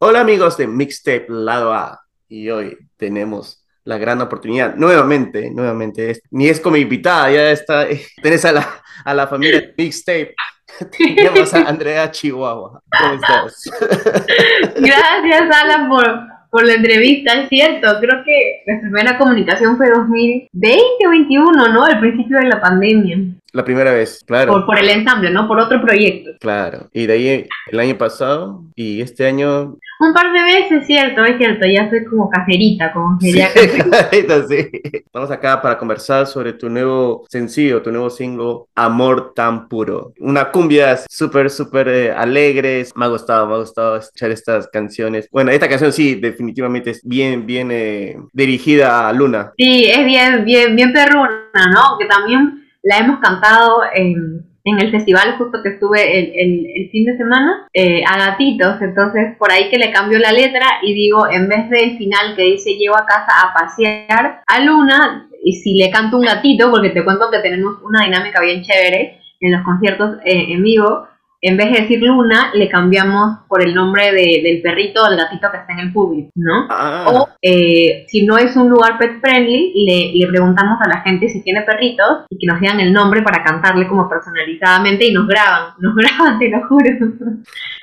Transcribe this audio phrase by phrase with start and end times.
[0.00, 6.22] Hola amigos de Mixtape Lado A y hoy tenemos la gran oportunidad, nuevamente, nuevamente, es-
[6.30, 7.86] ni es como invitada, ya está,
[8.22, 8.68] tenés a la,
[9.04, 10.34] a la familia de Mixtape,
[10.96, 13.70] tenemos a Andrea Chihuahua, ¿cómo estás?
[14.76, 16.06] Gracias, Alan, por,
[16.50, 17.32] por la entrevista.
[17.42, 21.86] Es cierto, creo que nuestra primera comunicación fue 2020 o 21, ¿no?
[21.88, 23.16] El principio de la pandemia.
[23.52, 25.48] La primera vez, claro, Por, por el ensamble, ¿no?
[25.48, 26.32] Por otro proyecto.
[26.40, 31.24] claro, y de ahí el año pasado y este año, Un par de veces, cierto,
[31.24, 31.66] es cierto.
[31.66, 33.48] Ya soy como caserita, como sí, sería.
[33.84, 34.68] clarito, sí.
[34.92, 40.12] Estamos acá para conversar sobre tu nuevo sencillo, tu nuevo single, Amor tan puro.
[40.20, 42.86] Una cumbia súper, súper eh, alegre.
[42.94, 45.28] Me ha gustado, me ha gustado escuchar estas canciones.
[45.32, 49.52] Bueno, esta canción sí, definitivamente es bien, bien eh, dirigida a Luna.
[49.58, 51.40] Sí, es bien, bien, bien perruna,
[51.72, 51.98] ¿no?
[51.98, 57.04] Que también la hemos cantado en, en el festival justo que estuve el, el, fin
[57.04, 61.28] de semana eh, a gatitos, entonces por ahí que le cambio la letra y digo,
[61.30, 65.74] en vez del final que dice llevo a casa a pasear a Luna, y si
[65.74, 69.62] le canto un gatito, porque te cuento que tenemos una dinámica bien chévere en los
[69.62, 71.06] conciertos eh, en vivo,
[71.40, 75.18] en vez de decir Luna, le cambiamos por el nombre de- del perrito o del
[75.18, 76.66] gatito que está en el público, ¿no?
[76.68, 81.00] Ah, O eh, si no es un lugar pet friendly, le, le preguntamos a la
[81.02, 85.12] gente si tiene perritos y que nos digan el nombre para cantarle como personalizadamente y
[85.12, 86.90] nos graban, nos graban, te lo juro.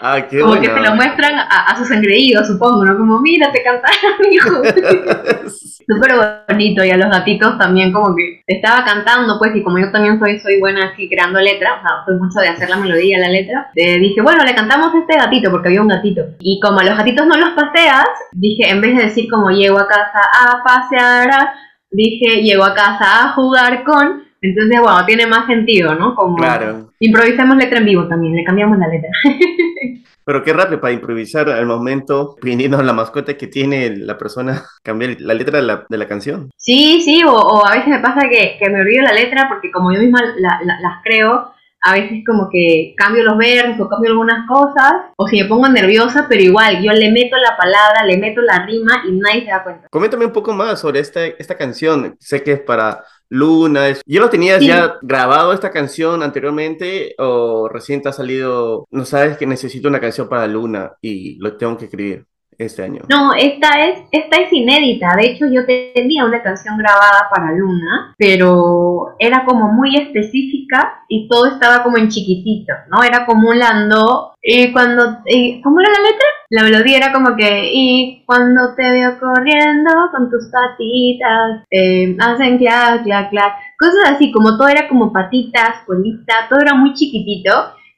[0.02, 2.97] ah, qué como que se lo muestran a, a sus engreídos, supongo, ¿no?
[2.97, 3.94] Como, mira, te cantaron,
[4.31, 4.62] hijo.
[5.88, 6.14] Súper
[6.50, 10.17] bonito y a los gatitos también como que estaba cantando, pues, y como yo también
[10.19, 13.30] soy, soy buena así creando letra, o sea, soy mucho de hacer la melodía, la
[13.30, 13.44] letra,
[13.75, 16.21] eh, dije, bueno, le cantamos a este gatito porque había un gatito.
[16.39, 19.77] Y como a los gatitos no los paseas, dije, en vez de decir como llego
[19.79, 21.53] a casa a pasear, a",
[21.91, 26.13] dije, llego a casa a jugar con, entonces, bueno, tiene más sentido, ¿no?
[26.16, 26.91] Como Claro.
[27.00, 29.09] improvisamos letra en vivo también, le cambiamos la letra.
[30.25, 35.17] Pero qué rápido para improvisar al momento, pidiendo la mascota que tiene la persona, cambiar
[35.19, 36.50] la letra de la, de la canción.
[36.57, 39.72] Sí, sí, o, o a veces me pasa que, que me olvido la letra porque
[39.72, 41.51] como yo misma la- la- las creo,
[41.88, 45.69] a veces como que cambio los versos o cambio algunas cosas, o si me pongo
[45.69, 49.51] nerviosa, pero igual, yo le meto la palabra, le meto la rima y nadie se
[49.51, 49.88] da cuenta.
[49.91, 52.18] Coméntame un poco más sobre esta, esta canción.
[52.19, 53.85] Sé que es para Luna.
[54.06, 54.68] ¿Ya lo tenías Sí.
[54.68, 60.00] ya grabado esta canción anteriormente o recién te ha salido, no sabes que necesito una
[60.00, 62.25] canción para Luna y lo tengo que escribir
[62.57, 63.01] este año?
[63.09, 65.16] No, esta es, esta es inédita.
[65.17, 71.27] De hecho, yo tenía una canción grabada para Luna, pero era como muy específica y
[71.27, 73.03] todo estaba como en chiquitito, ¿no?
[73.03, 74.31] Era acumulando.
[74.41, 75.17] Y cuando.
[75.25, 76.27] y- ¿Cómo era la letra?
[76.49, 77.69] La melodía era como que.
[77.73, 83.53] Y cuando te veo corriendo con tus patitas, eh, hacen clac, clac, clac.
[83.79, 87.51] Cosas así, como todo era como patitas, colita, todo era muy chiquitito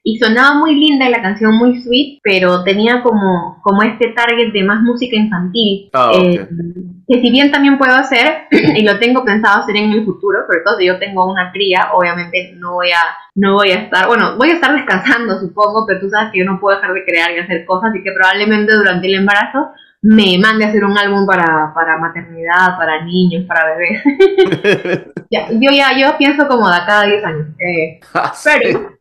[0.07, 4.53] y sonaba muy linda y la canción muy sweet, pero tenía como, como este target
[4.53, 5.89] de más música infantil.
[5.91, 6.47] Ah, eh,
[7.05, 10.61] que si bien también puedo hacer, y lo tengo pensado hacer en el futuro, sobre
[10.61, 13.01] todo si yo tengo una cría, obviamente no voy a,
[13.35, 16.45] no voy a estar, bueno, voy a estar descansando supongo, pero tú sabes que yo
[16.45, 19.71] no puedo dejar de crear y hacer cosas, así que probablemente durante el embarazo
[20.03, 25.03] me mande a hacer un álbum para, para maternidad, para niños, para bebés.
[25.29, 27.47] Ya, yo ya, yo pienso como de acá a 10 años.
[27.59, 28.96] eh, Ah, pero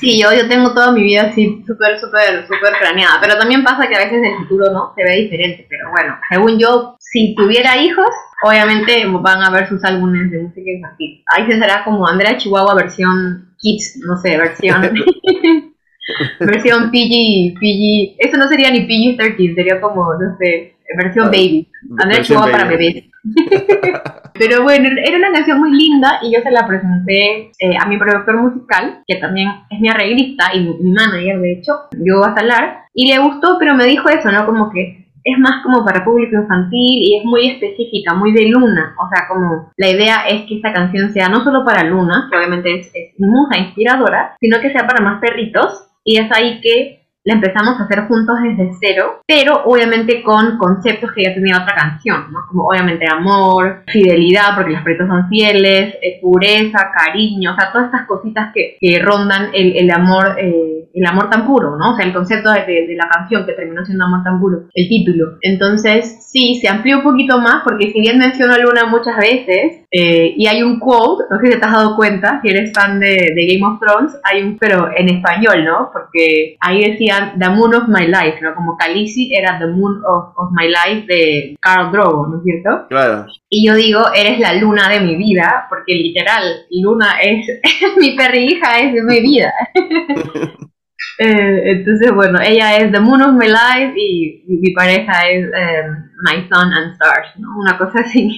[0.00, 3.88] Sí, yo, yo tengo toda mi vida así súper, súper, súper planeada, pero también pasa
[3.88, 7.76] que a veces el futuro no se ve diferente, pero bueno, según yo, si tuviera
[7.76, 8.10] hijos,
[8.42, 11.22] obviamente van a ver sus álbumes de música infantil.
[11.26, 14.82] Ahí se será como Andrea Chihuahua versión Kids, no sé, versión
[16.40, 21.68] versión PG, PG, eso no sería ni PG-13, sería como, no sé, versión Baby.
[21.98, 23.04] Andrea Chihuahua para bebés.
[24.38, 27.96] Pero bueno, era una canción muy linda y yo se la presenté eh, a mi
[27.96, 32.34] productor musical, que también es mi arreglista y mi, mi manager, de hecho, yo a
[32.34, 34.44] Salar, y le gustó, pero me dijo eso, ¿no?
[34.44, 38.94] Como que es más como para público infantil y es muy específica, muy de Luna.
[39.04, 42.36] O sea, como la idea es que esta canción sea no solo para Luna, que
[42.36, 45.88] obviamente es, es musa inspiradora, sino que sea para más perritos.
[46.04, 51.10] Y es ahí que la empezamos a hacer juntos desde cero, pero obviamente con conceptos
[51.12, 52.38] que ya tenía otra canción, ¿no?
[52.48, 57.86] Como obviamente amor, fidelidad, porque los perritos son fieles, eh, pureza, cariño, o sea, todas
[57.86, 61.92] estas cositas que, que rondan el, el amor, eh, el amor tan puro, ¿no?
[61.92, 64.68] O sea, el concepto de, de- de la canción que terminó siendo amor tan puro,
[64.72, 65.36] el título.
[65.42, 69.84] Entonces, sí, se amplió un poquito más, porque si bien menciono a Luna muchas veces,
[69.98, 73.00] eh, y hay un quote, no sé si te has dado cuenta, si eres fan
[73.00, 75.90] de, de Game of Thrones, hay un, pero en español, ¿no?
[75.90, 78.54] Porque ahí decían The Moon of My Life, ¿no?
[78.54, 82.86] Como Khaleesi era The Moon of, of My Life de Carl Drogo, ¿no es cierto?
[82.88, 83.26] Claro.
[83.48, 87.46] Y yo digo, eres la luna de mi vida, porque literal, Luna es,
[87.96, 89.52] mi perrija, es de mi vida.
[91.18, 96.10] Eh, entonces, bueno, ella es The Moon of My Life y, mi pareja es em,
[96.24, 97.48] My Sun and Stars, ¿no?
[97.58, 98.36] Una cosa así.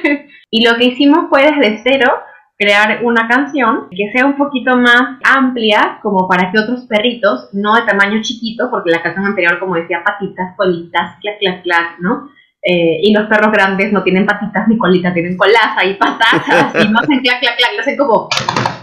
[0.50, 2.12] y lo que hicimos fue desde cero
[2.60, 7.74] crear una canción que sea un poquito más amplia, como para que otros perritos, no
[7.74, 12.28] de tamaño chiquito, porque la canción anterior, como decía, patitas, colitas, clac, clac, clac, ¿no?
[12.62, 16.88] Eh, y los perros grandes no tienen patitas ni colitas, tienen colaza y patas, y
[16.88, 18.28] no hacen clac, clac, clac, lo hacen como,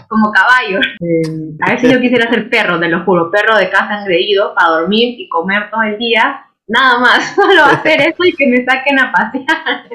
[0.07, 0.85] como caballos.
[0.99, 4.53] Eh, a ver si yo quisiera ser perro, te lo juro, perro de casa engreído
[4.55, 6.45] para dormir y comer todo el día.
[6.67, 9.85] Nada más, solo hacer eso y que me saquen a pasear.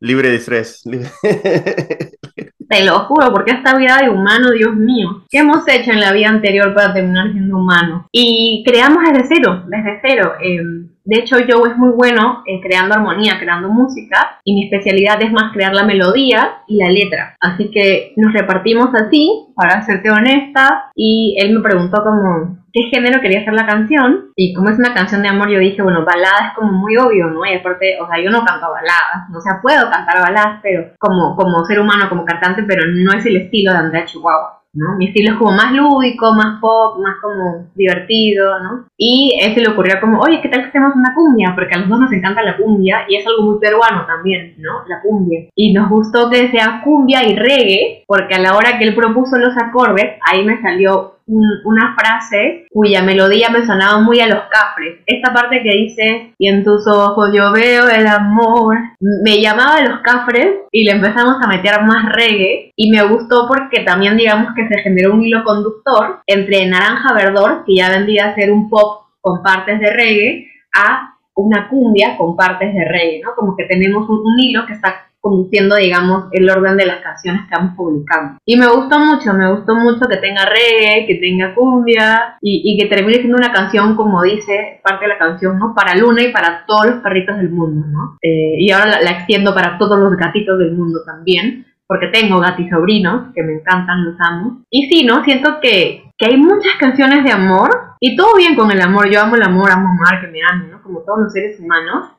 [0.00, 0.82] Libre de estrés.
[2.74, 6.12] Te lo juro, porque esta vida de humano, Dios mío, ¿qué hemos hecho en la
[6.12, 8.06] vida anterior para terminar siendo humanos?
[8.10, 10.32] Y creamos desde cero, desde cero.
[10.40, 15.22] Em, de hecho, Joe es muy bueno eh, creando armonía, creando música, y mi especialidad
[15.22, 17.36] es más crear la melodía y la letra.
[17.38, 23.20] Así que nos repartimos así, para serte honesta, y él me preguntó como, qué género
[23.20, 26.48] quería hacer la canción, y como es una canción de amor, yo dije, bueno, balada
[26.48, 27.46] es como muy obvio, ¿no?
[27.46, 31.36] Y aparte, o sea, yo no canto baladas, o sea, puedo cantar baladas, pero como,
[31.36, 34.60] como ser humano, como cantante, pero no es el estilo de Andrea Chihuahua.
[34.74, 34.96] ¿no?
[34.96, 38.86] Mi estilo es como más lúdico, más pop, más como divertido, ¿no?
[38.98, 41.52] Y ese le ocurrió como, oye, ¿qué tal que hacemos una cumbia?
[41.54, 44.82] Porque a los dos nos encanta la cumbia y es algo muy peruano también, ¿no?
[44.88, 45.48] La cumbia.
[45.54, 49.38] Y nos gustó que sea cumbia y reggae, porque a la hora que él propuso
[49.38, 55.00] los acordes, ahí me salió una frase cuya melodía me sonaba muy a los cafres.
[55.06, 59.88] Esta parte que dice, y en tus ojos yo veo el amor, me llamaba a
[59.88, 64.54] los cafres y le empezamos a meter más reggae y me gustó porque también digamos
[64.54, 68.68] que se generó un hilo conductor entre Naranja Verdor, que ya vendría a ser un
[68.68, 73.34] pop con partes de reggae, a una cumbia con partes de reggae, ¿no?
[73.34, 77.56] Como que tenemos un hilo que está conduciendo, digamos, el orden de las canciones que
[77.56, 78.38] vamos publicando.
[78.44, 82.90] Y me gustó mucho, me gustó mucho que tenga reggae, que tenga cumbia y, que
[82.94, 85.74] termine siendo una canción, como dice parte de la canción, ¿no?
[85.74, 88.18] Para Luna y para todos los perritos del mundo, ¿no?
[88.20, 92.66] Eh, y ahora la, extiendo para todos los gatitos del mundo también, porque tengo gatos
[92.68, 94.62] sobrinos que me encantan, los amo.
[94.68, 95.24] Y sí, ¿no?
[95.24, 99.08] Siento que, que hay muchas canciones de amor y todo bien con el amor.
[99.10, 100.82] Yo amo el amor, amo amar, que me amen, ¿no?
[100.82, 102.10] Como todos los seres humanos.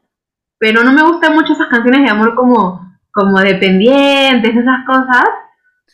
[0.58, 2.85] Pero no me gustan mucho esas canciones de amor como
[3.16, 5.24] como dependientes, esas cosas.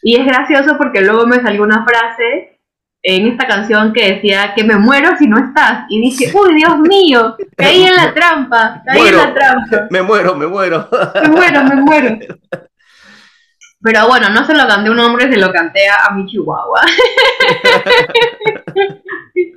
[0.01, 2.59] Y es gracioso porque luego me salió una frase
[3.03, 5.85] en esta canción que decía que me muero si no estás.
[5.89, 9.87] Y dije, uy, Dios mío, caí en la trampa, caí en la trampa.
[9.91, 10.89] Me muero, me muero.
[11.21, 12.17] Me muero, me muero.
[13.83, 16.81] Pero bueno, no se lo canté a un hombre, se lo canté a mi chihuahua.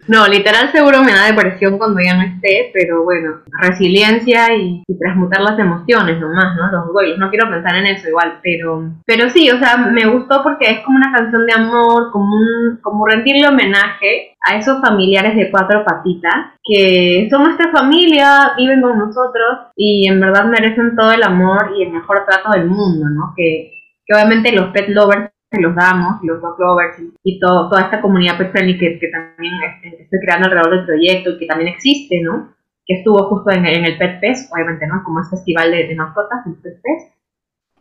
[0.07, 5.41] No, literal seguro me da depresión cuando ya no esté, pero bueno, resiliencia y, transmutar
[5.41, 6.71] las emociones nomás, ¿no?
[6.71, 10.43] Los duelos, no quiero pensar en eso igual, pero, pero sí, o sea, me gustó
[10.43, 15.37] porque es como una canción de amor, como, un, como rendirle homenaje a esos familiares
[15.37, 21.13] de cuatro patitas que son nuestra familia, viven con nosotros y en verdad merecen todo
[21.13, 23.35] el amor y el mejor trato del mundo, ¿no?
[23.37, 23.73] Que,
[24.07, 28.01] que obviamente los pet lovers se los damos, los dog lovers y todo, toda esta
[28.01, 32.21] comunidad pet friendly que, que también estoy creando alrededor del proyecto y que también existe,
[32.23, 32.55] ¿no?
[32.87, 35.03] Que estuvo justo en, en el Pet Fest, obviamente, ¿no?
[35.05, 37.15] Como es festival de, de mascotas, el Pet Fest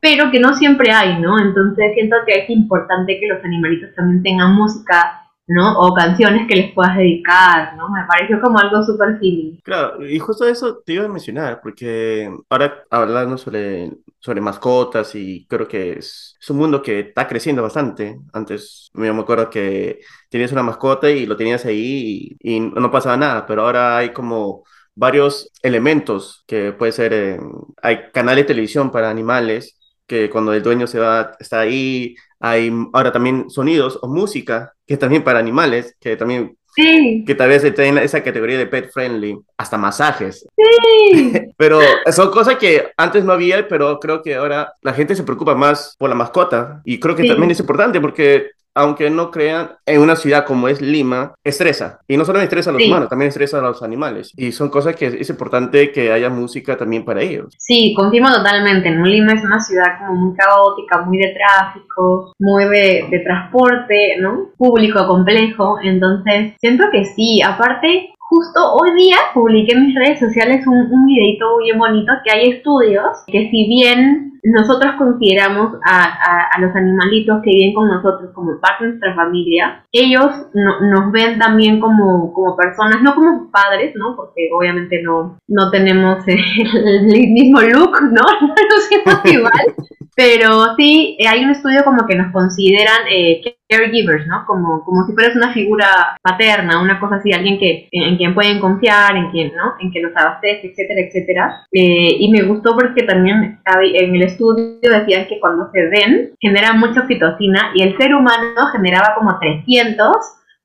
[0.04, 1.40] pero que no siempre hay, ¿no?
[1.40, 5.80] Entonces siento que es importante que los animalitos también tengan música ¿no?
[5.80, 7.90] O canciones que les puedas dedicar, ¿no?
[7.90, 9.58] Me pareció como algo súper feeling.
[9.64, 15.46] Claro, y justo eso te iba a mencionar, porque ahora hablando sobre, sobre mascotas y
[15.48, 18.18] creo que es, es un mundo que está creciendo bastante.
[18.32, 23.46] Antes me acuerdo que tenías una mascota y lo tenías ahí y, no pasaba nada,
[23.46, 24.64] pero ahora hay como
[24.96, 27.40] varios elementos que puede ser, eh,
[27.82, 32.72] hay canales de televisión para animales que cuando el dueño se va, está ahí, hay
[32.94, 37.24] ahora también sonidos o música, que también para animales, que también Sí.
[37.26, 40.46] Que tal vez esté en esa categoría de pet friendly, hasta masajes.
[40.56, 41.34] Sí.
[41.58, 41.80] pero
[42.12, 45.96] son cosas que antes no había, pero creo que ahora la gente se preocupa más
[46.00, 46.82] por la mascota.
[46.84, 50.82] Y creo que también es importante porque aunque no crean, en una ciudad como es
[50.82, 52.00] Lima, estresa.
[52.08, 54.32] Y no solo estresa a los humanos, también estresa a los animales.
[54.36, 57.54] Y son cosas que es importante que haya música también para ellos.
[57.58, 58.90] Sí, confirmo totalmente.
[58.92, 59.06] ¿no?
[59.06, 64.50] Lima es una ciudad como muy caótica, muy de tráfico, muy de, de transporte, ¿no?
[64.58, 65.78] Público complejo.
[65.84, 67.42] Entonces, siento que sí.
[67.42, 72.32] Aparte, justo hoy día publiqué en mis redes sociales un, un videito bien bonito que
[72.32, 78.32] hay estudios que si bien nosotros consideramos a, a, los animalitos que viven con nosotros
[78.34, 83.94] como parte de nuestra familia, ellos nos ven también como, como personas, no como padres,
[83.96, 84.18] ¿no?
[84.18, 88.22] Porque obviamente no, no tenemos el, mismo look, ¿no?
[88.42, 89.76] No nos igual,
[90.16, 94.46] Pero sí, eh, hay un estudio como que nos consideran eh, caregivers, ¿no?
[94.46, 98.60] Como, como si fueras una figura paterna, una cosa así, alguien que, en, quien pueden
[98.60, 99.74] confiar, en quien, ¿no?
[99.80, 101.66] En que los abastece, etcétera, etcétera.
[101.72, 106.74] Eh, y me gustó porque también en el estudio decían que cuando se ven, genera
[106.74, 110.16] mucha oxitocina y el ser humano generaba como 300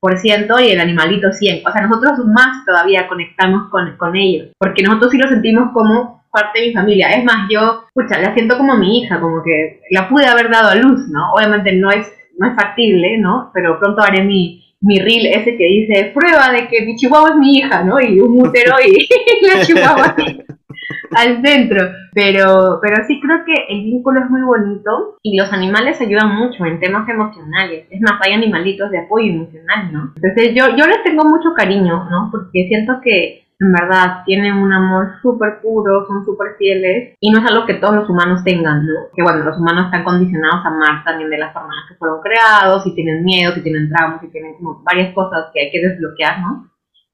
[0.00, 1.66] por ciento y el animalito 100.
[1.66, 6.18] O sea, nosotros más todavía conectamos con, con ellos, porque nosotros sí lo sentimos como
[6.38, 7.09] parte de mi familia.
[7.11, 10.71] Es más, yo, escucha, la siento como mi hija, como que la pude haber dado
[10.71, 11.33] a luz, ¿no?
[11.35, 12.07] Obviamente no es,
[12.38, 13.50] no es factible, ¿no?
[13.52, 17.37] Pero pronto haré mi, mi reel ese que dice prueba de que mi chihuahua es
[17.37, 18.00] mi hija, ¿no?
[18.00, 19.09] Y un útero y
[19.47, 20.16] la chihuahua
[21.16, 21.90] al centro.
[22.14, 26.64] Pero, pero sí creo que el vínculo es muy bonito y los animales ayudan mucho
[26.64, 27.87] en temas emocionales.
[27.90, 30.12] Es más, hay animalitos de apoyo emocional, ¿no?
[30.16, 32.28] Entonces yo, yo les tengo mucho cariño, ¿no?
[32.30, 37.40] Porque siento que en verdad tienen un amor súper puro, son súper fieles y no
[37.40, 38.94] es algo que todos los humanos tengan, ¿no?
[39.14, 42.86] Que bueno, los humanos están condicionados a amar también de las formas que fueron creados,
[42.86, 46.40] y tienen miedo, si tienen traumas, y tienen como varias cosas que hay que desbloquear,
[46.40, 46.70] ¿no?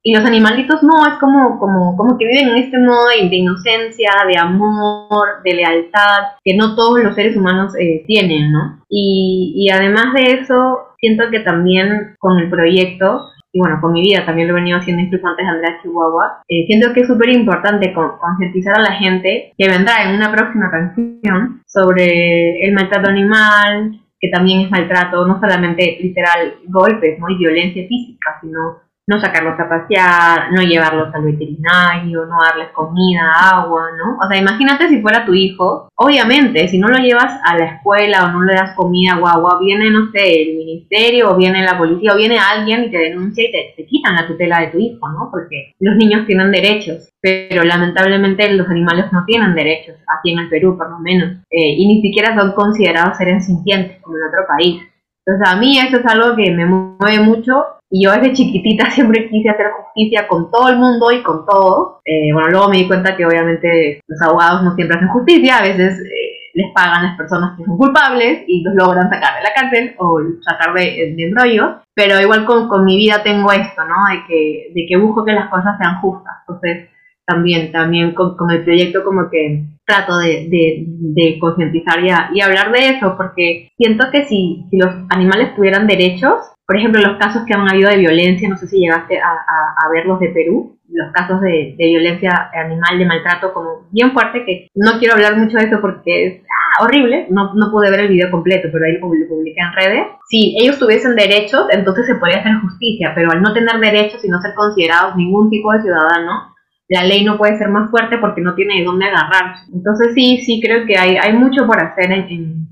[0.07, 4.11] Y los animalitos no, es como, como, como que viven en este modo de, inocencia,
[4.31, 8.83] de amor, de lealtad, que no todos los seres humanos eh, tienen, ¿no?
[8.87, 13.19] Y, y además de eso, siento que también con el proyecto
[13.55, 16.41] y bueno, con mi vida también lo he venido haciendo incluso antes de Andrea Chihuahua,
[16.45, 20.69] eh, siento que es súper importante concientizar a la gente que vendrá en una próxima
[20.69, 27.29] canción sobre el maltrato animal, que también es maltrato, no solamente literal golpes ¿no?
[27.29, 33.31] y violencia física, sino no sacarlos a pasear, no llevarlos al veterinario, no darles comida,
[33.51, 34.17] agua, ¿no?
[34.17, 38.25] O sea, imagínate si fuera tu hijo, obviamente, si no lo llevas a la escuela
[38.25, 42.13] o no le das comida agua, viene, no sé, el ministerio o viene la policía
[42.13, 45.07] o viene alguien y te denuncia y te, te quitan la tutela de tu hijo,
[45.09, 45.29] ¿no?
[45.31, 50.49] Porque los niños tienen derechos, pero lamentablemente los animales no tienen derechos, aquí en el
[50.49, 54.47] Perú por lo menos, eh, y ni siquiera son considerados seres sintientes como en otro
[54.47, 54.81] país.
[55.27, 59.29] Entonces a mí eso es algo que me mueve mucho y yo desde chiquitita siempre
[59.29, 62.01] quise hacer justicia con todo el mundo y con todo.
[62.05, 65.63] Eh, bueno, luego me di cuenta que obviamente los abogados no siempre hacen justicia, a
[65.63, 69.53] veces eh, les pagan las personas que son culpables y los logran sacar de la
[69.53, 71.81] cárcel o sacar de, de embrollo.
[71.93, 73.95] Pero igual con, con, mi vida tengo esto, ¿no?
[74.09, 76.33] De que, de que busco que las cosas sean justas.
[76.47, 76.89] Entonces,
[77.25, 82.41] también, también con, con el proyecto como que trato de, de, de concientizar y, y,
[82.41, 87.17] hablar de eso, porque siento que si, si los animales tuvieran derechos, por ejemplo, los
[87.17, 90.79] casos que han habido de violencia, no sé si llegaste a, a, ver de Perú,
[90.89, 95.57] los casos de, violencia animal, de maltrato, como bien fuerte, que no quiero hablar mucho
[95.57, 98.93] de eso porque es ah, horrible, no, no pude ver el video completo, pero ahí
[98.93, 100.07] lo publiqué en redes.
[100.27, 104.29] Si ellos tuviesen derechos, entonces se podría hacer justicia, pero al no tener derechos y
[104.29, 106.55] no ser considerados ningún tipo de ciudadano,
[106.87, 109.65] la ley no puede ser más fuerte porque no tiene de dónde agarrarse.
[109.71, 112.67] Entonces sí, sí creo que hay, hay mucho por hacer en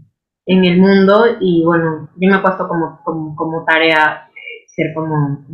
[0.45, 5.45] el mundo y bueno, yo me he puesto como, como, tarea eh, ser como,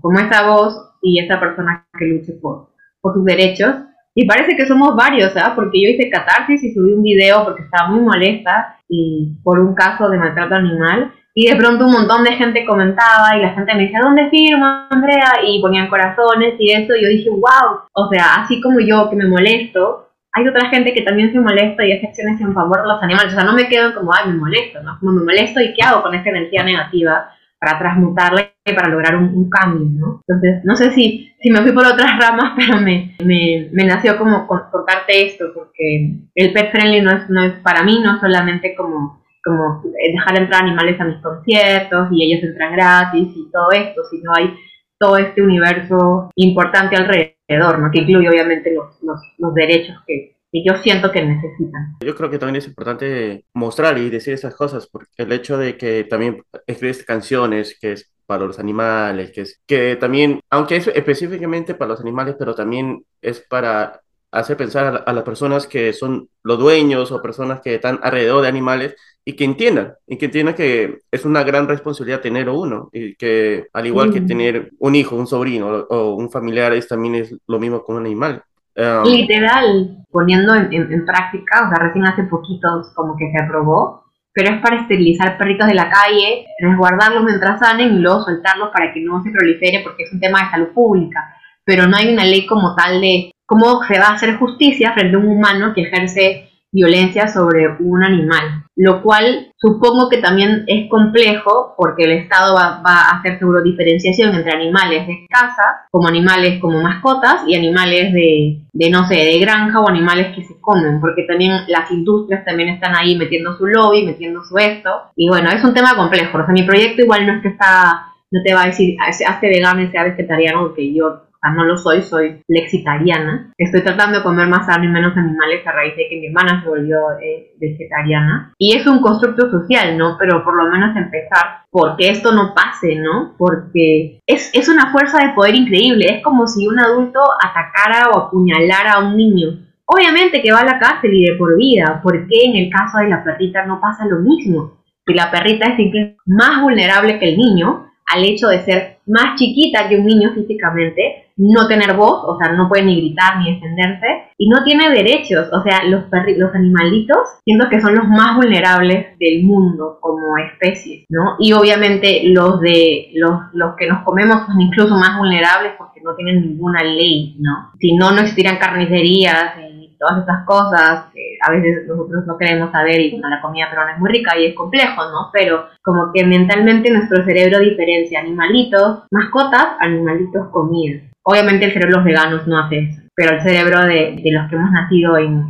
[0.00, 3.74] como, esa voz y esa persona que luche por, por sus derechos.
[4.14, 5.52] Y parece que somos varios, ¿ah?
[5.54, 9.74] Porque yo hice catarsis y subí un video porque estaba muy molesta y por un
[9.74, 11.12] caso de maltrato animal.
[11.34, 14.66] Y de pronto un montón de gente comentaba y la gente me decía, ¿dónde firmo,
[14.90, 15.34] Andrea?
[15.46, 16.96] Y ponían corazones y eso.
[16.96, 17.82] Y yo dije, wow.
[17.92, 21.84] O sea, así como yo que me molesto, hay otra gente que también se molesta
[21.84, 23.32] y hace acciones en favor de los animales.
[23.32, 24.98] O sea, no me quedo como, ay, me molesto, ¿no?
[25.00, 29.16] Como me molesto y qué hago con esta energía negativa para transmutarla y para lograr
[29.16, 30.22] un, cambio, ¿no?
[30.26, 34.16] Entonces, no sé si, si me fui por otras ramas, pero me, me, me nació
[34.16, 38.74] como contarte esto, porque el pet friendly no es, no es para mí, no solamente
[38.76, 44.02] como, como dejar entrar animales a mis conciertos y ellos entran gratis y todo esto,
[44.10, 44.54] sino hay
[45.00, 47.90] todo este universo importante alrededor ¿no?
[47.90, 51.96] que incluye obviamente los, los, los derechos que, que yo siento que necesitan.
[52.00, 55.76] Yo creo que también es importante mostrar y decir esas cosas, porque el hecho de
[55.76, 60.86] que también escribes canciones, que es para los animales, que es que también, aunque es
[60.88, 66.28] específicamente para los animales, pero también es para hacer pensar a, las personas que son
[66.42, 68.96] los dueños o personas que están alrededor de animales
[69.28, 73.66] y que entiendan, y que entiendan que es una gran responsabilidad tener uno, y que
[73.74, 77.58] al igual que tener un hijo, un sobrino o un familiar, es, también es lo
[77.58, 78.42] mismo con un animal.
[78.74, 84.04] Um, Literal, poniendo en, en, práctica, o sea, recién hace poquitos como que se aprobó,
[84.32, 88.94] pero es para esterilizar perritos de la calle, resguardarlos mientras sanen y luego soltarlos para
[88.94, 91.34] que no se prolifere porque es un tema de salud pública.
[91.64, 95.16] Pero no hay una ley como tal de cómo se va a hacer justicia frente
[95.16, 100.88] a un humano que ejerce violencia sobre un animal, lo cual supongo que también es
[100.88, 106.60] complejo porque el Estado va, a hacer seguro diferenciación entre animales de casa, como animales
[106.60, 111.00] como mascotas, y animales de, de, no sé, de granja o animales que se comen,
[111.00, 115.50] porque también las industrias también están ahí metiendo su lobby, metiendo su esto, y bueno,
[115.50, 118.54] es un tema complejo, o sea, mi proyecto igual no es que está no te
[118.54, 123.52] va a decir, hazte vegano y sea vegetariano, que yo no lo soy, soy flexitariana.
[123.56, 126.62] Estoy tratando de comer más sano y menos animales a raíz de que mi hermana
[126.62, 128.52] se volvió eh, vegetariana.
[128.58, 130.16] Y es un constructo social, ¿no?
[130.18, 133.34] Pero por lo menos empezar porque esto no pase, ¿no?
[133.38, 136.06] Porque es, es una fuerza de poder increíble.
[136.16, 139.48] Es como si un adulto atacara o apuñalara a un niño.
[139.84, 142.00] Obviamente que va a la cárcel y de por vida.
[142.02, 144.78] ¿Por qué en el caso de la perrita no pasa lo mismo?
[145.06, 149.88] Que la perrita es más vulnerable que el niño al hecho de ser más chiquita
[149.88, 154.06] que un niño físicamente, no tener voz, o sea, no puede ni gritar ni defenderse,
[154.36, 156.04] y no tiene derechos, o sea, los,
[156.36, 161.36] los animalitos siento que son los más vulnerables del mundo como especie, ¿no?
[161.38, 166.14] Y obviamente los de los, los que nos comemos son incluso más vulnerables porque no
[166.14, 167.70] tienen ninguna ley, ¿no?
[167.78, 171.06] Si no, no existirían carnicerías y todas esas cosas
[171.40, 174.46] a veces nosotros no queremos saber y bueno, la comida peruana es muy rica y
[174.46, 175.30] es complejo, ¿no?
[175.32, 181.00] Pero como que mentalmente nuestro cerebro diferencia animalitos, mascotas, animalitos, comida.
[181.30, 184.56] Obviamente el cerebro de los veganos no hace eso, pero el cerebro de, los que
[184.56, 185.46] hemos nacido en,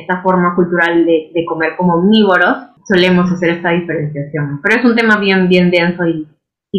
[0.00, 4.60] esta forma cultural de, comer como omnívoros, solemos hacer esta diferenciación.
[4.62, 6.28] Pero es un tema bien, bien denso y,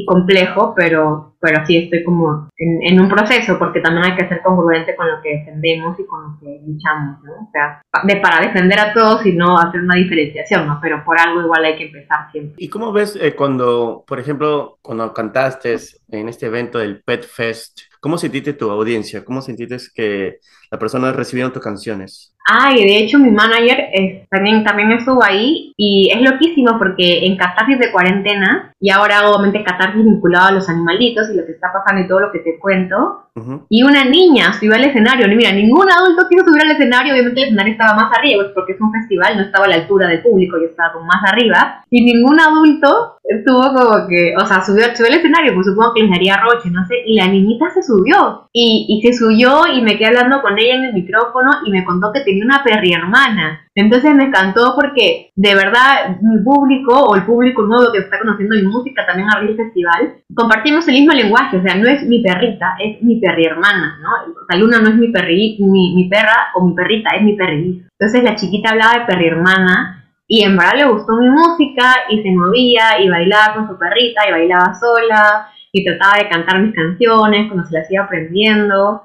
[0.05, 4.95] complejo, pero, pero sí estoy como en, un proceso, porque también hay que ser congruente
[4.95, 7.33] con lo que defendemos y con lo que luchamos, ¿no?
[7.33, 10.79] O sea, de, para defender a todos y no hacer una diferenciación, ¿no?
[10.81, 12.55] Pero por algo igual hay que empezar siempre.
[12.57, 15.77] ¿Y cómo ves eh, cuando, por ejemplo, cuando cantaste
[16.09, 19.25] en este evento del Pet Fest, ¿Cómo sentiste tu audiencia?
[19.25, 20.37] ¿Cómo sentiste que
[20.69, 22.33] las personas recibieron tus canciones?
[22.45, 23.89] Ay, de hecho mi manager
[24.29, 29.63] también, también estuvo ahí y es loquísimo porque en catarsis de cuarentena y ahora obviamente
[29.63, 32.59] catarsis vinculado a los animalitos y lo que está pasando y todo lo que te
[32.59, 33.23] cuento.
[33.69, 35.31] Y una niña subió al escenario.
[35.31, 37.13] Y mira, ningún adulto quiso subir al escenario.
[37.13, 39.75] Obviamente el escenario estaba más arriba pues, porque es un festival, no estaba a la
[39.75, 41.83] altura del público, yo estaba más arriba.
[41.89, 46.01] Y ningún adulto estuvo como que, o sea, subió, subió al escenario, pues supongo que
[46.01, 46.95] les daría roche, no sé.
[47.05, 48.49] Y la niñita se subió.
[48.51, 51.85] Y, y se subió y me quedé hablando con ella en el micrófono y me
[51.85, 53.66] contó que tenía una perri hermana.
[53.77, 58.55] Entonces me encantó porque de verdad mi público o el público nuevo que está conociendo
[58.55, 62.23] mi música también a el festival, compartimos el mismo lenguaje, o sea, no es mi
[62.23, 64.09] perrita, es mi perri hermana, ¿no?
[64.31, 67.35] O sea, Luna no es mi, perri, mi, mi perra o mi perrita, es mi
[67.35, 67.83] perri.
[67.99, 72.23] Entonces la chiquita hablaba de perri hermana y en verdad le gustó mi música y
[72.23, 76.73] se movía y bailaba con su perrita y bailaba sola y trataba de cantar mis
[76.73, 79.03] canciones cuando se las iba aprendiendo.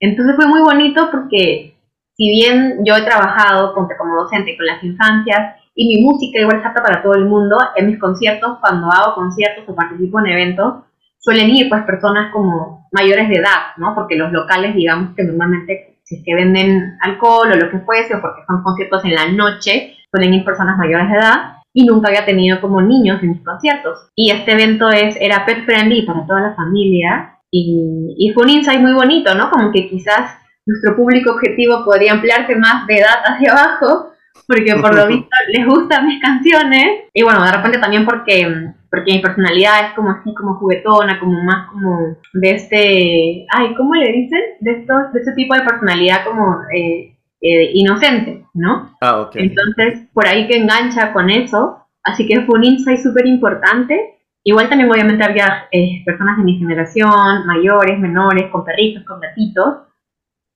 [0.00, 1.77] Entonces fue muy bonito porque
[2.18, 6.66] si bien yo he trabajado como docente con las infancias y mi música igual es
[6.66, 10.82] apta para todo el mundo, en mis conciertos, cuando hago conciertos o participo en eventos,
[11.20, 13.94] suelen ir pues personas como mayores de edad, ¿no?
[13.94, 18.16] Porque los locales, digamos que normalmente si es que venden alcohol o lo que fuese,
[18.16, 22.08] o porque son conciertos en la noche, suelen ir personas mayores de edad y nunca
[22.08, 24.10] había tenido como niños en mis conciertos.
[24.16, 28.50] Y este evento es, era pet friendly para toda la familia y, y fue un
[28.50, 29.50] insight muy bonito, ¿no?
[29.50, 30.32] Como que quizás
[30.68, 34.12] nuestro público objetivo podría ampliarse más de edad hacia abajo,
[34.46, 37.08] porque por lo visto les gustan mis canciones.
[37.14, 41.42] Y bueno, de repente también porque, porque mi personalidad es como así, como juguetona, como
[41.42, 44.40] más como de este, ay, ¿cómo le dicen?
[44.60, 48.94] De, estos, de ese tipo de personalidad como eh, eh, inocente, ¿no?
[49.00, 49.36] Ah, ok.
[49.36, 51.78] Entonces, por ahí que engancha con eso.
[52.04, 54.16] Así que fue un insight súper importante.
[54.44, 59.87] Igual también obviamente había eh, personas de mi generación, mayores, menores, con perritos, con gatitos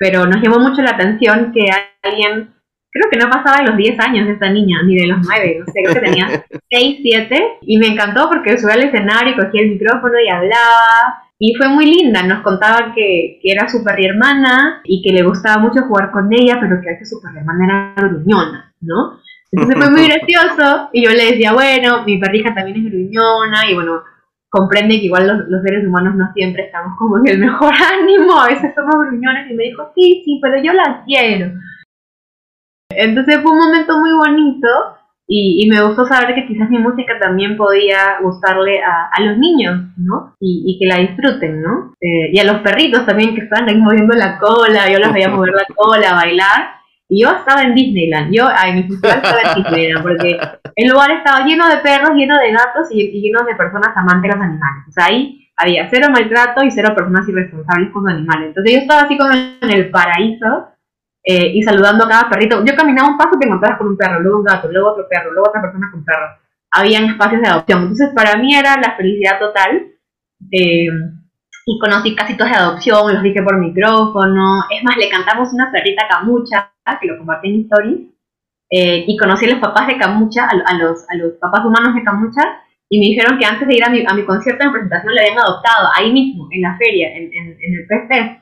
[0.03, 1.65] pero nos llamó mucho la atención que
[2.03, 2.53] alguien,
[2.91, 5.59] creo que no pasaba de los 10 años de esta niña, ni de los 9,
[5.61, 9.63] no sé, creo que tenía 6, 7, y me encantó porque subió al escenario, cogía
[9.63, 14.07] el micrófono y hablaba, y fue muy linda, nos contaba que, que era su perri
[14.07, 17.39] hermana y que le gustaba mucho jugar con ella, pero que a veces su perri
[17.39, 19.21] hermana era gruñona, ¿no?
[19.53, 23.75] Entonces fue muy gracioso y yo le decía, bueno, mi perrija también es gruñona y
[23.75, 24.03] bueno,
[24.53, 28.49] comprende que igual los, seres humanos no siempre estamos como en el mejor ánimo, a
[28.49, 31.53] veces somos gruñones y me dijo, sí, sí, pero yo las quiero.
[32.91, 34.69] Entonces fue un momento muy bonito
[35.27, 40.37] y, me gustó saber que quizás mi música también podía gustarle a, los niños, ¿no?
[40.39, 41.95] Y, que la disfruten, ¿no?
[41.99, 45.31] Eh, y a los perritos también que estaban ahí moviendo la cola, yo los veía
[45.31, 46.82] mover la cola, bailar.
[47.13, 50.41] Y yo estaba en Disneyland, yo en mi festival estaba en Disneyland, porque
[50.77, 54.35] el lugar estaba lleno de perros, lleno de gatos y, lleno de personas amantes de
[54.35, 54.85] los animales.
[54.89, 58.49] O sea, ahí había cero maltrato y cero personas irresponsables con los animales.
[58.49, 60.69] Entonces yo estaba así como en el paraíso
[61.23, 62.65] eh, y saludando a cada perrito.
[62.65, 65.07] Yo caminaba un paso y te encontrabas con un perro, luego un gato, luego otro
[65.07, 66.29] perro, luego otra persona con perro.
[66.71, 67.83] Habían espacios de adopción.
[67.83, 69.87] Entonces, para mí era la felicidad total.
[70.51, 70.89] Eh,
[71.67, 74.65] y conocí casitos de adopción, los dije por micrófono.
[74.71, 78.01] Es más, le cantamos una perrita camucha, que lo compartí en stories.
[78.71, 82.03] Eh, y conocí a los papás de Camucha, a, los, a los papás humanos de
[82.03, 85.15] Camucha, y me dijeron que antes de ir a mi, a mi concierto de presentación
[85.15, 88.41] le habían adoptado, ahí mismo, en la feria, en, en, en el PC.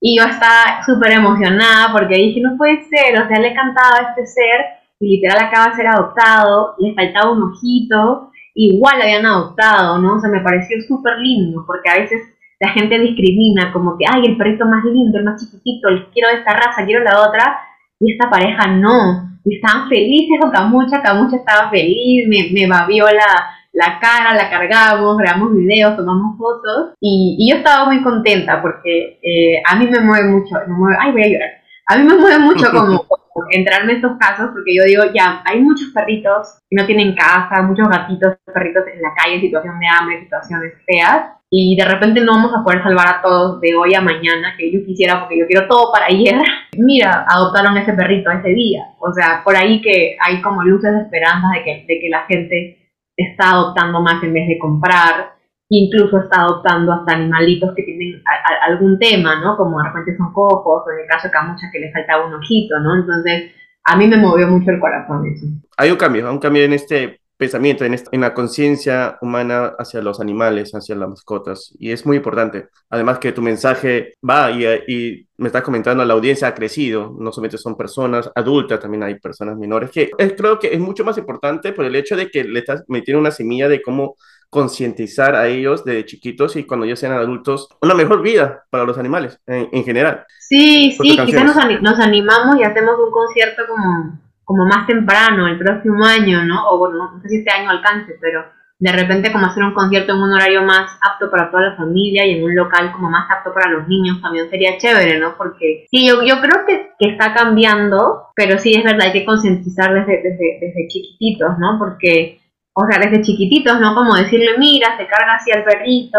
[0.00, 4.10] Y yo estaba súper emocionada porque dije, no puede ser, o sea, le cantaba a
[4.10, 4.60] este ser
[4.98, 10.16] y literal acaba de ser adoptado, le faltaba un ojito, igual lo habían adoptado, ¿no?
[10.16, 12.20] O sea, me pareció súper lindo porque a veces
[12.60, 16.36] la gente discrimina como que, ay, el perrito más lindo, el más chiquitito, quiero de
[16.36, 17.58] esta raza, quiero la otra,
[17.98, 23.06] y esta pareja no, y estaban felices con Camucha, Camucha estaba feliz, me, me babió
[23.06, 28.60] la, la cara, la cargamos, grabamos videos, tomamos fotos y, y yo estaba muy contenta
[28.60, 31.50] porque eh, a mí me mueve mucho, me mueve, ay voy a llorar,
[31.86, 33.06] a mí me mueve mucho como,
[33.52, 37.62] entrarme en estos casos porque yo digo, ya, hay muchos perritos que no tienen casa,
[37.62, 42.20] muchos gatitos, perritos en la calle en situación de hambre, situaciones feas y de repente
[42.20, 45.36] no vamos a poder salvar a todos de hoy a mañana que yo quisiera porque
[45.36, 46.36] yo quiero todo para ayer.
[46.78, 48.94] Mira, adoptaron ese perrito ese día.
[49.00, 52.24] O sea, por ahí que hay como luces de esperanza de que, de que la
[52.26, 52.78] gente
[53.16, 55.32] está adoptando más en vez de comprar,
[55.68, 58.22] incluso está adoptando hasta animalitos que tienen
[58.68, 59.56] algún tema, ¿no?
[59.56, 62.34] Como de repente son cojos, o en el caso de Camucha que le faltaba un
[62.34, 62.94] ojito, ¿no?
[62.94, 63.52] Entonces,
[63.84, 65.46] a mí me movió mucho el corazón eso.
[65.76, 70.02] Hay un cambio, hay un cambio en este pensamiento, en, en la conciencia humana hacia
[70.02, 71.74] los animales, hacia las mascotas.
[71.78, 72.68] Y es muy importante.
[72.90, 77.16] Además que tu mensaje va y, y me estás comentando, la audiencia ha crecido.
[77.18, 81.02] No solamente son personas adultas, también hay personas menores, que es, creo que es mucho
[81.02, 84.16] más importante por el hecho de que le estás metiendo una semilla de cómo
[84.50, 88.98] concientizar a ellos de chiquitos y cuando ya sean adultos una mejor vida para los
[88.98, 90.24] animales en, general.
[90.40, 94.18] Sí, sí, quizás nos, nos animamos y hacemos un concierto como
[94.50, 96.70] como más temprano, el próximo año, ¿no?
[96.70, 98.42] O bueno, no sé si este año alcance, pero
[98.80, 102.26] de repente como hacer un concierto en un horario más apto para toda la familia
[102.26, 105.36] y en un local como más apto para los niños también sería chévere, ¿no?
[105.38, 109.24] Porque sí, yo, yo creo que, que está cambiando, pero sí es verdad, hay que
[109.24, 111.78] concientizar desde, desde, desde chiquititos, ¿no?
[111.78, 112.40] Porque,
[112.72, 113.94] o sea, desde chiquititos, ¿no?
[113.94, 116.18] Como decirle, mira, se carga así al perrito,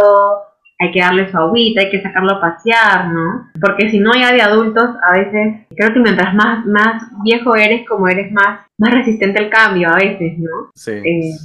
[0.81, 3.49] hay que darle su agüita, hay que sacarlo a pasear, ¿no?
[3.61, 7.87] Porque si no ya de adultos, a veces, creo que mientras más, más viejo eres,
[7.87, 10.71] como eres más, más resistente al cambio a veces, ¿no?
[10.73, 10.91] Sí.
[10.91, 11.35] Eh,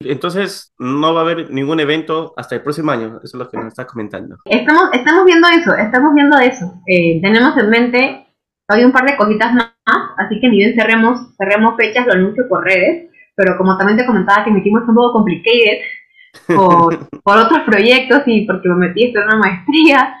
[0.00, 3.58] Entonces, no va a haber ningún evento hasta el próximo año, eso es lo que
[3.58, 4.38] nos está comentando.
[4.46, 6.82] Estamos, estamos viendo eso, estamos viendo eso.
[6.86, 8.26] Eh, tenemos en mente
[8.68, 9.70] hay un par de cositas más,
[10.16, 14.06] así que ni bien cerremos, cerremos fechas, lo anuncio por redes, pero como también te
[14.06, 15.78] comentaba que metimos un poco complicated,
[16.46, 20.16] por, por otros proyectos y porque me metí en una maestría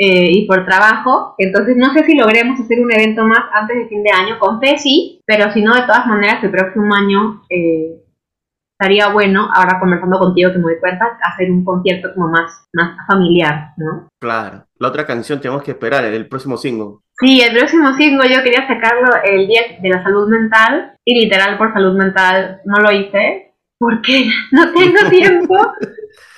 [0.00, 1.34] eh, y por trabajo.
[1.38, 4.38] Entonces no sé si logremos hacer un evento más antes de fin de año.
[4.38, 8.00] Con fe sí, pero si no, de todas maneras, el próximo año eh,
[8.80, 12.96] estaría bueno, ahora conversando contigo que me doy cuenta, hacer un concierto como más, más
[13.08, 14.08] familiar, ¿no?
[14.20, 14.64] Claro.
[14.78, 16.98] La otra canción tenemos que esperar, el próximo single.
[17.20, 21.58] Sí, el próximo single yo quería sacarlo el 10 de la salud mental y literal
[21.58, 23.47] por salud mental no lo hice
[23.78, 25.56] porque no tengo tiempo.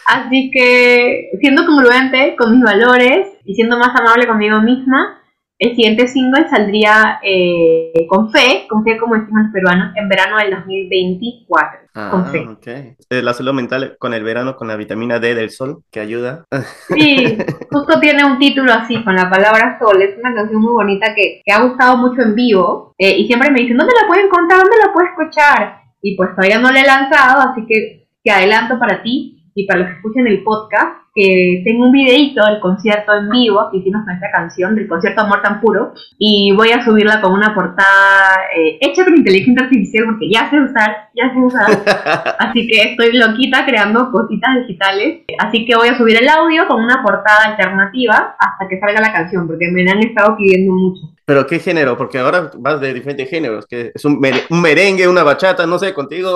[0.07, 5.20] Así que, siendo congruente con mis valores y siendo más amable conmigo misma,
[5.61, 10.38] el siguiente single saldría eh, con fe, con fe como decimos los peruanos, en verano
[10.38, 11.81] del 2024.
[11.94, 12.48] Ah, con fe.
[12.48, 12.96] Okay.
[13.11, 16.46] La salud mental con el verano, con la vitamina D del sol, que ayuda.
[16.88, 17.37] Sí,
[17.70, 20.00] justo tiene un título así, con la palabra sol.
[20.00, 22.94] Es una canción muy bonita que, que ha gustado mucho en vivo.
[22.96, 24.61] Eh, y siempre me dicen, ¿dónde la puedo encontrar?
[24.61, 25.81] ¿Dónde la puedo escuchar?
[26.02, 29.80] Y pues todavía no le he lanzado, así que te adelanto para ti y para
[29.80, 34.04] los que escuchen el podcast que tengo un videito del concierto en vivo que hicimos
[34.04, 38.46] con esta canción, del concierto Amor tan puro, y voy a subirla con una portada
[38.56, 43.12] eh, hecha con inteligencia artificial porque ya sé usar, ya sé usar, así que estoy
[43.16, 48.36] loquita creando cositas digitales, así que voy a subir el audio con una portada alternativa
[48.38, 51.02] hasta que salga la canción, porque me han estado pidiendo mucho.
[51.30, 51.96] ¿Pero qué género?
[51.96, 55.94] Porque ahora vas de diferentes géneros, que es un, un merengue, una bachata, no sé,
[55.94, 56.34] contigo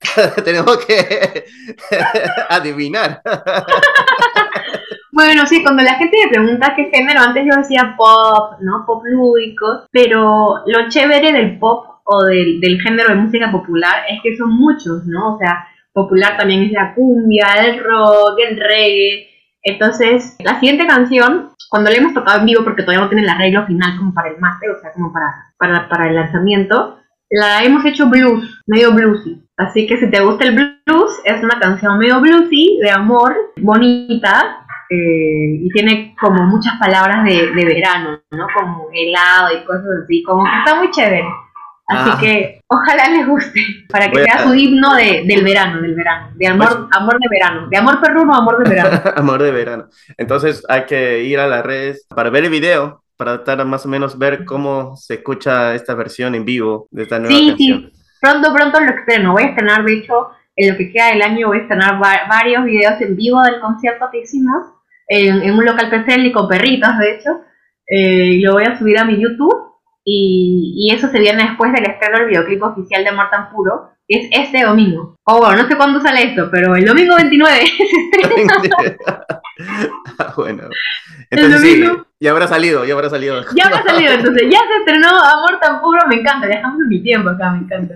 [0.44, 1.44] tenemos que
[2.48, 3.22] adivinar.
[5.14, 8.84] Bueno, sí, cuando la gente me pregunta qué género, antes yo decía pop, ¿no?
[8.86, 14.20] Pop lúdico, pero lo chévere del pop o del, del, género de música popular es
[14.22, 15.34] que son muchos, ¿no?
[15.34, 19.28] O sea, popular también es la cumbia, el rock, el reggae.
[19.62, 23.30] Entonces, la siguiente canción, cuando la hemos tocado en vivo, porque todavía no tiene el
[23.30, 26.98] arreglo final como para el máster, o sea, como para, para, para el lanzamiento,
[27.30, 29.42] la hemos hecho blues, medio bluesy.
[29.56, 30.54] Así que si te gusta el
[30.84, 37.24] blues, es una canción medio bluesy, de amor, bonita, eh, y tiene como muchas palabras
[37.24, 38.46] de, de, verano, ¿no?
[38.54, 41.24] Como helado y cosas así, como que está muy chévere.
[41.88, 42.18] Así Ah.
[42.20, 45.94] que ojalá les guste, para que Voy a- sea su himno de, del verano, del
[45.94, 48.90] verano, de amor, amor de verano, de amor perruno, amor de verano.
[49.16, 49.88] Amor de verano.
[50.16, 53.88] Entonces hay que ir a las redes para ver el video, para tratar más o
[53.88, 57.90] menos ver cómo se escucha esta versión en vivo de esta nueva Sí, canción.
[57.92, 59.32] sí, pronto, pronto lo estreno.
[59.32, 62.26] Voy a estrenar, de hecho, en lo que queda del año voy a estrenar va-
[62.28, 64.66] varios videos en vivo del concierto que hicimos
[65.08, 65.90] en, en un local
[66.24, 67.40] y con perritos, de hecho.
[67.86, 69.71] Eh, lo voy a subir a mi YouTube
[70.04, 73.90] y, y eso se viene después del estreno del videoclip oficial de Amor Tan Puro,
[74.08, 75.16] es este domingo.
[75.24, 78.54] O bueno, no sé cuándo sale esto, pero el domingo 29 se estrena.
[80.18, 80.64] Ah, bueno.
[81.30, 82.06] Entonces sí, domingo.
[82.20, 83.42] ya habrá salido, ya habrá salido.
[83.54, 87.30] Ya habrá salido, entonces ya se estrenó Amor tan puro, me encanta, dejamos mi tiempo
[87.30, 87.94] acá, me encanta.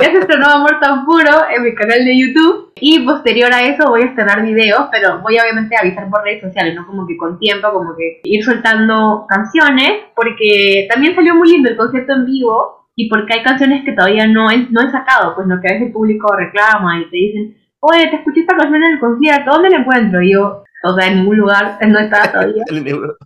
[0.00, 3.88] Ya se estrenó Amor tan puro en mi canal de YouTube y posterior a eso
[3.88, 7.16] voy a estrenar videos, pero voy obviamente a avisar por redes sociales, no como que
[7.16, 12.26] con tiempo, como que ir soltando canciones, porque también salió muy lindo el concierto en
[12.26, 15.68] vivo y porque hay canciones que todavía no he, no he sacado, pues lo que
[15.68, 18.98] a veces el público reclama y te dicen, oye, te escuché esta canción en el
[18.98, 20.22] concierto, ¿dónde la encuentro?
[20.22, 23.16] Y yo, o sea, en ningún lugar, no está todavía El libro.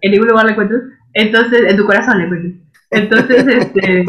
[0.00, 0.82] en ningún lugar la encuentras.
[1.14, 2.54] Entonces, en tu corazón la encuentras.
[2.90, 4.04] Entonces, este,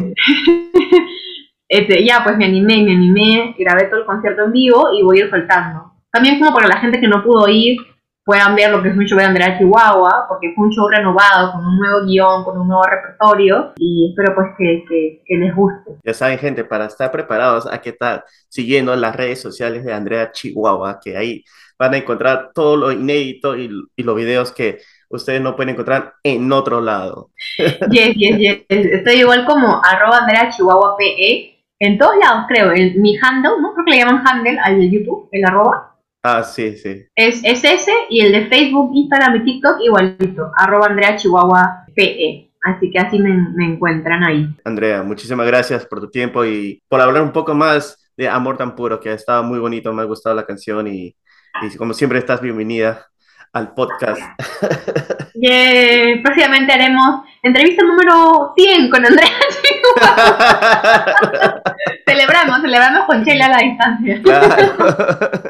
[1.69, 5.19] este, ya, pues me animé, me animé, grabé todo el concierto en vivo y voy
[5.19, 5.93] a ir soltando.
[6.11, 7.77] También como para la gente que no pudo ir,
[8.23, 11.53] puedan ver lo que es un show de Andrea Chihuahua, porque fue un show renovado,
[11.53, 15.55] con un nuevo guion, con un nuevo repertorio, y espero pues que, que, que les
[15.55, 15.97] guste.
[16.03, 20.31] Ya saben, gente, para estar preparados, hay que estar siguiendo las redes sociales de Andrea
[20.31, 21.43] Chihuahua, que ahí
[21.79, 24.79] van a encontrar todo lo inédito y, y los videos que
[25.09, 27.31] ustedes no pueden encontrar en otro lado.
[27.91, 28.57] Yes, yes, yes.
[28.69, 33.73] Estoy igual como arroba Andrea Chihuahua PE, en todos lados creo, en mi handle, ¿no?
[33.73, 35.90] Creo que le llaman handle al YouTube, el arroba.
[36.23, 37.07] Ah, sí, sí.
[37.15, 42.51] Es, es ese y el de Facebook, Instagram y TikTok igualito, arroba Andrea Chihuahua PE.
[42.63, 44.47] Así que así me, me encuentran ahí.
[44.63, 48.75] Andrea, muchísimas gracias por tu tiempo y por hablar un poco más de Amor tan
[48.75, 51.15] puro, que ha estado muy bonito, me ha gustado la canción y,
[51.61, 53.07] y como siempre estás bienvenida
[53.53, 54.21] al podcast.
[55.33, 59.27] Yeah, próximamente haremos entrevista número 100 con Andrea
[59.63, 61.63] Chihuahua.
[62.05, 64.21] celebramos, celebramos con Chela a la distancia.
[64.21, 65.40] Claro.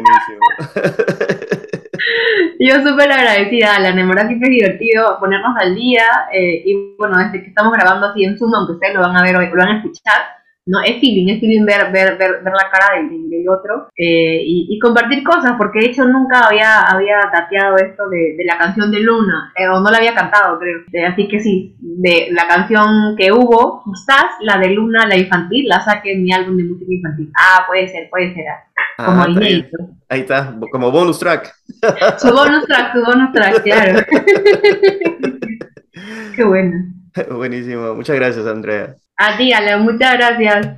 [0.00, 0.40] Buenísimo.
[2.58, 3.98] Yo súper agradecida, Alan.
[3.98, 6.04] En verdad siempre es divertido ponernos al día.
[6.32, 9.22] eh, y bueno, desde que estamos grabando así en Zoom, aunque ustedes lo van a
[9.22, 10.20] ver hoy, lo van a escuchar,
[10.66, 10.80] ¿no?
[10.82, 14.66] Es feeling, es feeling ver, ver, ver, ver la cara del, del- otro eh, y,
[14.70, 18.90] y compartir cosas, porque de hecho nunca había, había tateado esto de, de la canción
[18.90, 20.80] de Luna, eh, o no la había cantado, creo.
[20.92, 25.68] Eh, así que sí, de la canción que hubo, quizás la de Luna, la infantil,
[25.68, 27.30] la saque en mi álbum de música infantil.
[27.36, 28.44] Ah, puede ser, puede ser.
[28.96, 29.76] Como Ah, inédito.
[30.08, 31.52] Ahí está, como bonus track.
[32.18, 34.00] Su bonus track, su bonus track, claro.
[36.36, 36.92] Qué bueno.
[37.30, 37.94] Buenísimo.
[37.94, 38.94] Muchas gracias, Andrea.
[39.16, 40.68] A ti, Ale, muchas gracias.